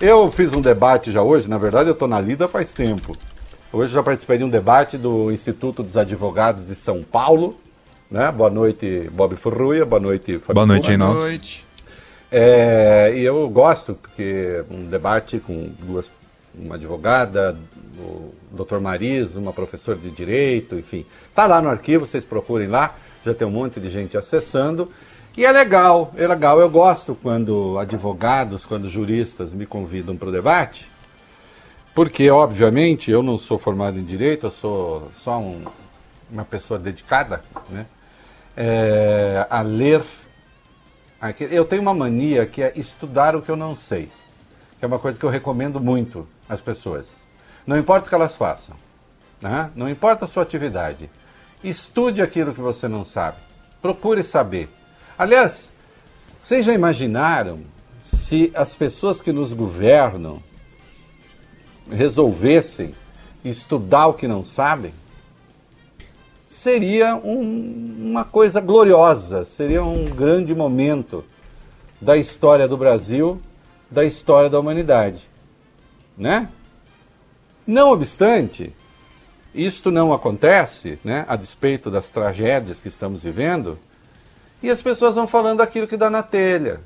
[0.00, 3.16] Eu fiz um debate já hoje, na verdade eu estou na lida faz tempo.
[3.72, 7.56] Hoje já participei de um debate do Instituto dos Advogados de São Paulo.
[8.10, 8.32] Né?
[8.32, 9.84] Boa noite, Bob Furruia.
[9.84, 11.16] Boa noite, Fábio Boa noite, Reinaldo.
[11.16, 11.66] Boa noite.
[12.30, 16.10] É, e eu gosto, porque um debate com duas,
[16.54, 17.56] uma advogada,
[17.98, 18.78] o Dr.
[18.78, 21.04] Maris, uma professora de direito, enfim.
[21.28, 22.94] Está lá no arquivo, vocês procurem lá,
[23.24, 24.90] já tem um monte de gente acessando.
[25.38, 26.58] E é legal, é legal.
[26.58, 30.90] Eu gosto quando advogados, quando juristas me convidam para o debate,
[31.94, 35.64] porque, obviamente, eu não sou formado em direito, eu sou só um,
[36.28, 37.86] uma pessoa dedicada né,
[38.56, 40.02] é, a ler.
[41.38, 44.10] Eu tenho uma mania que é estudar o que eu não sei,
[44.80, 47.06] que é uma coisa que eu recomendo muito às pessoas.
[47.64, 48.74] Não importa o que elas façam,
[49.40, 49.70] né?
[49.76, 51.08] não importa a sua atividade,
[51.62, 53.36] estude aquilo que você não sabe,
[53.80, 54.77] procure saber.
[55.18, 55.68] Aliás,
[56.38, 57.64] vocês já imaginaram
[58.00, 60.40] se as pessoas que nos governam
[61.90, 62.94] resolvessem
[63.44, 64.94] estudar o que não sabem?
[66.48, 71.24] Seria um, uma coisa gloriosa, seria um grande momento
[72.00, 73.42] da história do Brasil,
[73.90, 75.28] da história da humanidade.
[76.16, 76.48] Né?
[77.66, 78.72] Não obstante,
[79.52, 83.78] isto não acontece, né, a despeito das tragédias que estamos vivendo,
[84.62, 86.80] e as pessoas vão falando aquilo que dá na telha.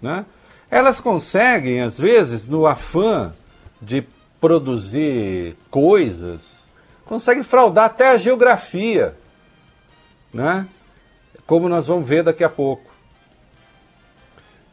[0.00, 0.24] Né?
[0.70, 3.32] Elas conseguem, às vezes, no afã
[3.80, 4.06] de
[4.40, 6.62] produzir coisas,
[7.04, 9.14] conseguem fraudar até a geografia,
[10.32, 10.66] né?
[11.46, 12.90] como nós vamos ver daqui a pouco.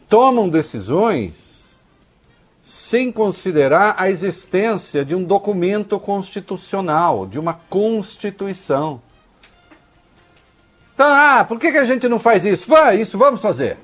[0.08, 1.50] Tomam decisões
[2.64, 9.02] sem considerar a existência de um documento constitucional, de uma constituição.
[11.00, 12.70] Então, ah, por que, que a gente não faz isso?
[12.70, 13.78] Vai, isso vamos fazer.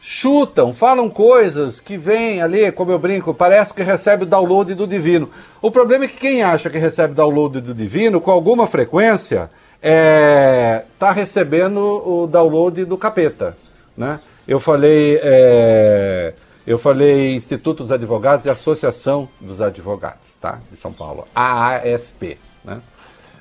[0.00, 4.86] Chutam, falam coisas que vêm ali, como eu brinco, parece que recebe o download do
[4.86, 5.28] divino.
[5.60, 9.50] O problema é que quem acha que recebe download do divino, com alguma frequência,
[9.82, 13.56] está é, tá recebendo o download do capeta.
[13.96, 14.20] Né?
[14.46, 15.18] Eu falei.
[15.20, 20.60] É, eu falei Instituto dos Advogados e Associação dos Advogados, tá?
[20.70, 22.80] De São Paulo, AASP, né?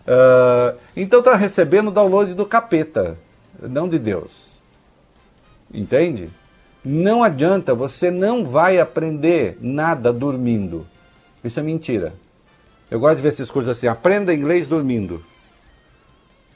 [0.05, 3.17] Uh, então está recebendo o download do capeta,
[3.61, 4.31] não de Deus.
[5.73, 6.29] Entende?
[6.83, 10.85] Não adianta, você não vai aprender nada dormindo.
[11.43, 12.13] Isso é mentira.
[12.91, 15.23] Eu gosto de ver esses cursos assim: aprenda inglês dormindo.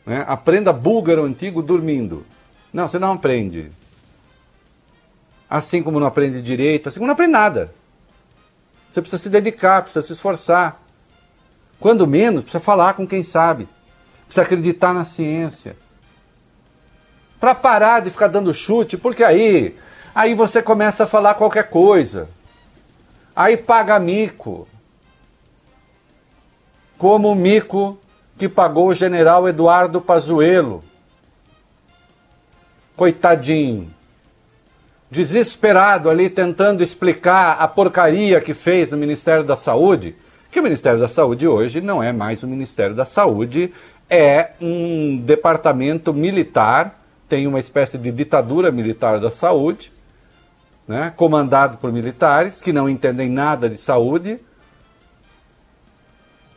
[0.05, 0.23] Né?
[0.27, 2.25] Aprenda búlgaro antigo dormindo.
[2.73, 3.71] Não, você não aprende.
[5.49, 7.73] Assim como não aprende direito, assim como não aprende nada.
[8.89, 10.81] Você precisa se dedicar, precisa se esforçar.
[11.79, 13.67] Quando menos, precisa falar com quem sabe.
[14.25, 15.75] Precisa acreditar na ciência.
[17.39, 19.75] Para parar de ficar dando chute, porque aí,
[20.13, 22.29] aí você começa a falar qualquer coisa.
[23.35, 24.67] Aí paga mico.
[26.97, 27.99] Como o mico
[28.37, 30.83] que pagou o general Eduardo Pazuello.
[32.95, 33.93] Coitadinho.
[35.09, 40.15] Desesperado ali tentando explicar a porcaria que fez no Ministério da Saúde
[40.57, 43.71] que o Ministério da Saúde hoje não é mais o Ministério da Saúde,
[44.09, 49.91] é um departamento militar, tem uma espécie de ditadura militar da saúde,
[50.87, 54.39] né, comandado por militares que não entendem nada de saúde.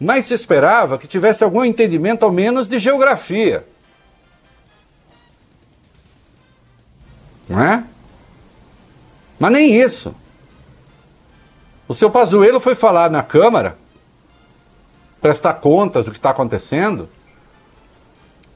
[0.01, 3.67] Mas se esperava que tivesse algum entendimento, ao menos, de geografia.
[7.47, 7.85] Não é?
[9.39, 10.15] Mas nem isso.
[11.87, 13.77] O seu Pazuello foi falar na Câmara,
[15.21, 17.09] prestar contas do que está acontecendo.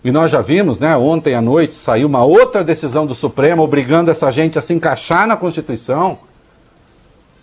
[0.02, 4.10] E nós já vimos, né, ontem à noite saiu uma outra decisão do Supremo obrigando
[4.10, 6.18] essa gente a se encaixar na Constituição.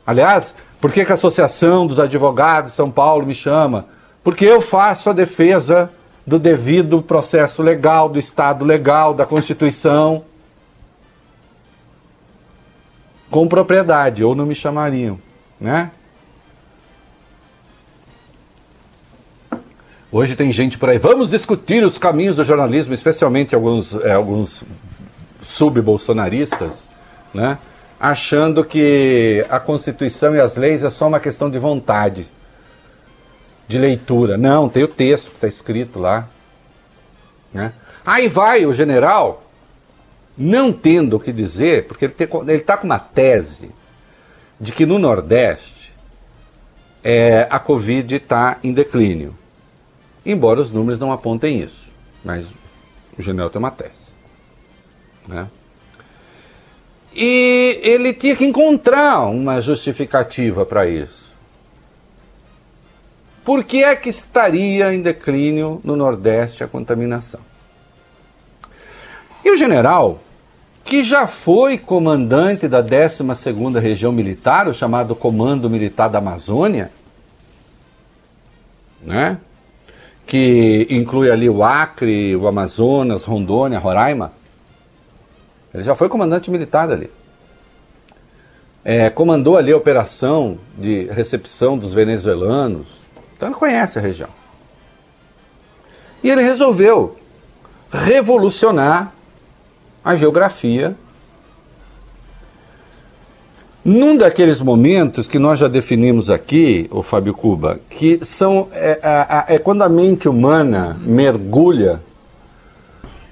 [0.05, 3.85] Aliás, por que, que a Associação dos Advogados de São Paulo me chama?
[4.23, 5.89] Porque eu faço a defesa
[6.25, 10.23] do devido processo legal, do Estado legal, da Constituição.
[13.29, 15.17] Com propriedade, ou não me chamariam
[15.61, 15.91] né?
[20.13, 20.97] Hoje tem gente por aí.
[20.97, 24.61] Vamos discutir os caminhos do jornalismo, especialmente alguns, é, alguns
[25.41, 26.85] sub-bolsonaristas,
[27.33, 27.57] né?
[27.97, 32.27] achando que a Constituição e as leis é só uma questão de vontade,
[33.69, 34.37] de leitura.
[34.37, 36.27] Não, tem o texto que está escrito lá.
[37.53, 37.71] Né?
[38.05, 39.49] Aí vai o general,
[40.37, 43.71] não tendo o que dizer, porque ele está com uma tese
[44.59, 45.93] de que no Nordeste
[47.01, 49.39] é, a Covid está em declínio.
[50.25, 51.89] Embora os números não apontem isso.
[52.23, 52.47] Mas
[53.17, 53.91] o general tem uma tese.
[55.27, 55.47] Né?
[57.13, 61.29] E ele tinha que encontrar uma justificativa para isso.
[63.43, 67.39] Por que é que estaria em declínio no Nordeste a contaminação?
[69.43, 70.21] E o general,
[70.85, 76.91] que já foi comandante da 12ª Região Militar, o chamado Comando Militar da Amazônia,
[79.01, 79.39] né?
[80.31, 84.31] Que inclui ali o Acre, o Amazonas, Rondônia, Roraima.
[85.73, 87.11] Ele já foi comandante militar ali.
[88.81, 92.87] É, comandou ali a operação de recepção dos venezuelanos.
[93.35, 94.29] Então ele conhece a região.
[96.23, 97.19] E ele resolveu
[97.91, 99.13] revolucionar
[100.01, 100.95] a geografia
[103.83, 109.55] num daqueles momentos que nós já definimos aqui, o Fábio Cuba, que são é, é,
[109.55, 111.99] é, quando a mente humana mergulha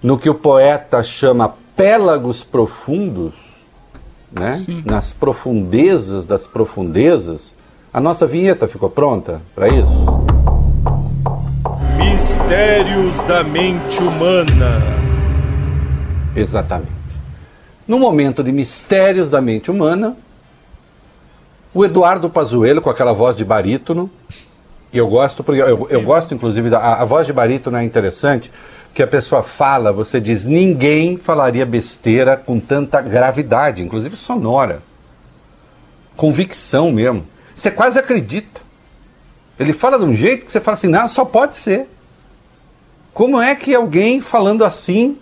[0.01, 3.33] no que o poeta chama pélagos profundos,
[4.31, 4.59] né?
[4.85, 7.53] nas profundezas das profundezas.
[7.93, 9.91] A nossa vinheta ficou pronta para isso?
[11.97, 14.81] Mistérios da mente humana.
[16.35, 16.91] Exatamente.
[17.87, 20.15] No momento de mistérios da mente humana,
[21.73, 24.09] o Eduardo Pazuello, com aquela voz de barítono,
[24.91, 28.51] eu gosto, porque eu, eu gosto inclusive, da, a, a voz de barítono é interessante,
[28.93, 34.81] que a pessoa fala, você diz, ninguém falaria besteira com tanta gravidade, inclusive sonora.
[36.15, 37.25] Convicção mesmo.
[37.55, 38.61] Você quase acredita.
[39.59, 41.87] Ele fala de um jeito que você fala assim, não, só pode ser.
[43.13, 45.17] Como é que alguém falando assim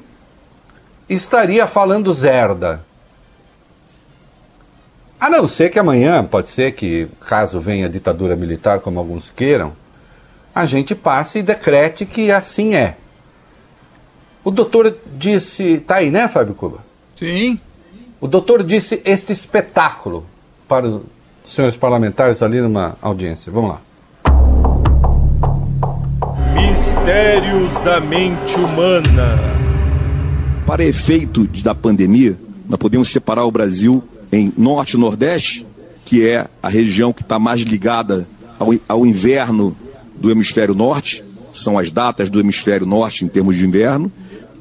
[1.09, 2.86] estaria falando zerda?
[5.19, 9.31] A não ser que amanhã, pode ser que, caso venha a ditadura militar, como alguns
[9.31, 9.73] queiram,
[10.53, 12.97] a gente passe e decrete que assim é.
[14.43, 15.79] O doutor disse.
[15.79, 16.79] Tá aí, né, Fábio Cuba?
[17.15, 17.59] Sim.
[18.21, 20.25] O doutor disse este espetáculo
[20.67, 21.01] para os
[21.45, 23.51] senhores parlamentares ali numa audiência.
[23.51, 23.81] Vamos lá.
[26.53, 29.37] Mistérios da mente humana.
[30.65, 32.35] Para efeito da pandemia,
[32.67, 35.65] nós podemos separar o Brasil em norte e nordeste,
[36.05, 38.27] que é a região que está mais ligada
[38.59, 39.75] ao, ao inverno
[40.15, 44.11] do hemisfério norte, são as datas do hemisfério norte em termos de inverno,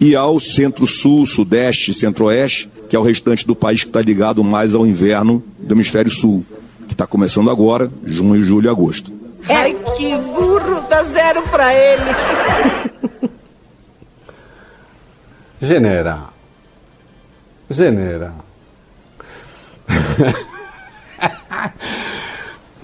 [0.00, 4.74] e ao centro-sul, sudeste, centro-oeste, que é o restante do país que está ligado mais
[4.74, 6.44] ao inverno do hemisfério sul,
[6.86, 9.12] que está começando agora, junho, julho e agosto.
[9.48, 13.30] Ai, que burro, dá zero para ele.
[15.62, 16.32] General.
[17.70, 18.45] General.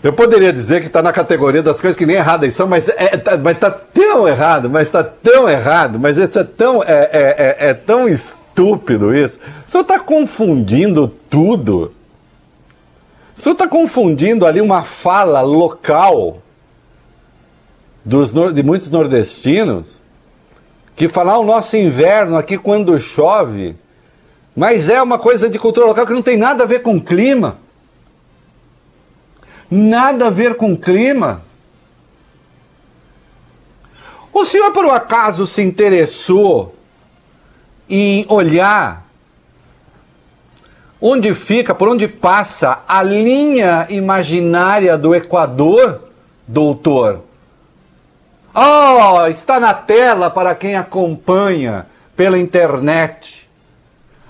[0.02, 3.16] Eu poderia dizer que está na categoria das coisas que nem erradas são, mas é,
[3.16, 7.56] tá, mas tá tão errado, mas está tão errado, mas isso é tão, é, é,
[7.66, 9.38] é, é tão estúpido isso.
[9.66, 11.92] O senhor está confundindo tudo.
[13.36, 16.42] O senhor está confundindo ali uma fala local
[18.04, 19.96] dos, de muitos nordestinos
[20.96, 23.76] que falar o nosso inverno aqui quando chove
[24.54, 27.58] mas é uma coisa de cultura local que não tem nada a ver com clima.
[29.70, 31.42] Nada a ver com clima.
[34.32, 36.74] O senhor, por um acaso, se interessou
[37.88, 39.06] em olhar
[41.00, 46.00] onde fica, por onde passa a linha imaginária do Equador,
[46.46, 47.24] doutor?
[48.54, 53.50] Oh, está na tela para quem acompanha pela internet.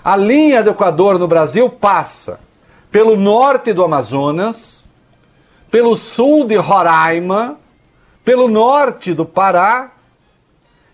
[0.03, 2.39] A linha do Equador no Brasil passa
[2.91, 4.83] pelo norte do Amazonas,
[5.71, 7.57] pelo sul de Roraima,
[8.23, 9.91] pelo norte do Pará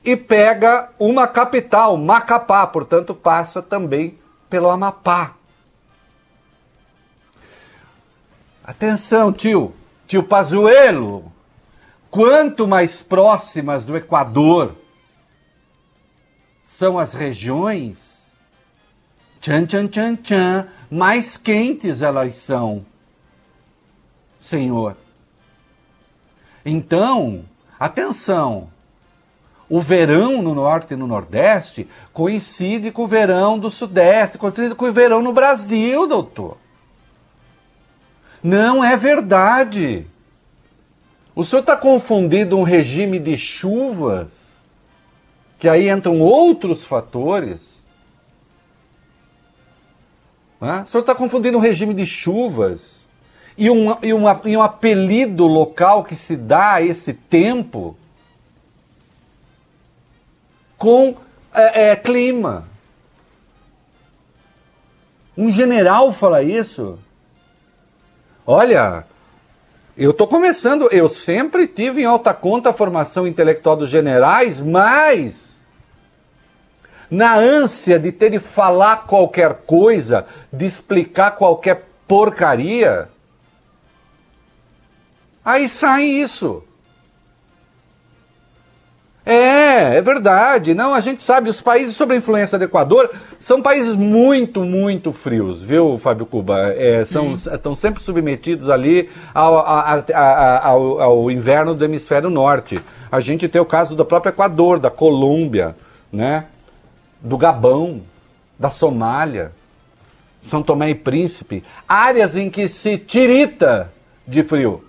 [0.03, 4.17] e pega uma capital, Macapá, portanto passa também
[4.49, 5.33] pelo Amapá.
[8.63, 9.73] Atenção, tio,
[10.07, 11.31] tio Pazuello,
[12.11, 14.75] quanto mais próximas do Equador
[16.63, 18.08] são as regiões,
[19.41, 22.85] tchan, tchan, tchan, tchan, mais quentes elas são,
[24.39, 24.95] Senhor.
[26.65, 27.43] Então,
[27.79, 28.69] atenção,
[29.69, 34.85] o verão no norte e no nordeste coincide com o verão do sudeste, coincide com
[34.85, 36.57] o verão no Brasil, doutor.
[38.41, 40.07] Não é verdade.
[41.35, 44.31] O senhor está confundindo um regime de chuvas,
[45.57, 47.78] que aí entram outros fatores,
[50.59, 50.83] né?
[50.85, 53.05] O senhor está confundindo o regime de chuvas
[53.57, 57.97] e um, e, uma, e um apelido local que se dá a esse tempo
[60.77, 61.15] com
[61.53, 62.67] é, é, clima.
[65.37, 66.99] Um general fala isso?
[68.45, 69.05] Olha,
[69.95, 75.48] eu estou começando, eu sempre tive em alta conta a formação intelectual dos generais, mas
[77.09, 83.09] na ânsia de ter de falar qualquer coisa, de explicar qualquer porcaria,
[85.43, 86.63] aí sai isso.
[89.25, 90.73] É, é verdade.
[90.73, 95.13] Não, a gente sabe, os países sob a influência do Equador são países muito, muito
[95.13, 96.73] frios, viu, Fábio Cuba?
[96.73, 102.81] É, são, estão sempre submetidos ali ao, a, a, ao, ao inverno do hemisfério norte.
[103.11, 105.75] A gente tem o caso do próprio Equador, da Colômbia,
[106.11, 106.45] né?
[107.21, 108.01] Do Gabão,
[108.57, 109.51] da Somália,
[110.47, 113.91] São Tomé e Príncipe, áreas em que se tirita
[114.27, 114.83] de frio.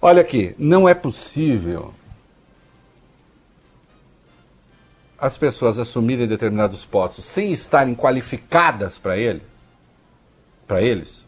[0.00, 1.94] Olha aqui, não é possível
[5.24, 9.42] as pessoas assumirem determinados postos sem estarem qualificadas para ele,
[10.66, 11.23] para eles.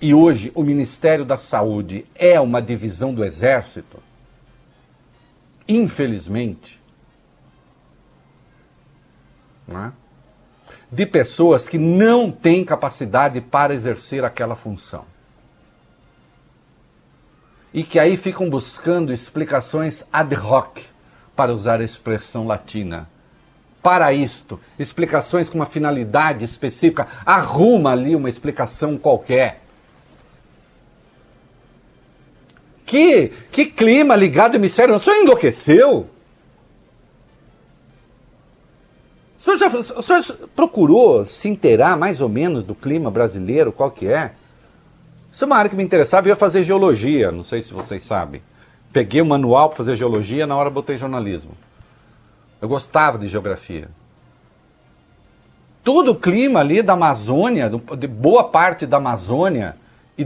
[0.00, 4.02] E hoje o Ministério da Saúde é uma divisão do Exército.
[5.68, 6.80] Infelizmente,
[9.68, 9.92] é?
[10.90, 15.04] de pessoas que não têm capacidade para exercer aquela função
[17.72, 20.78] e que aí ficam buscando explicações ad hoc,
[21.36, 23.08] para usar a expressão latina.
[23.80, 29.62] Para isto, explicações com uma finalidade específica, arruma ali uma explicação qualquer.
[32.88, 34.94] Que, que clima ligado ao hemisfério?
[34.94, 36.08] O senhor enlouqueceu?
[39.38, 43.90] O senhor, já, o senhor procurou se inteirar mais ou menos do clima brasileiro, qual
[43.90, 44.32] que é?
[45.30, 48.02] Isso é uma área que me interessava e ia fazer geologia, não sei se vocês
[48.02, 48.40] sabem.
[48.90, 51.52] Peguei o um manual para fazer geologia, na hora botei jornalismo.
[52.58, 53.90] Eu gostava de geografia.
[55.84, 59.76] Todo o clima ali da Amazônia, de boa parte da Amazônia,